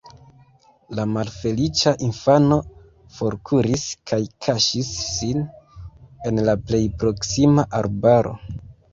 [0.99, 2.55] La malfeliĉa infano
[3.17, 5.43] forkuris kaj kaŝis sin
[6.31, 8.33] en la plej proksima arbaro.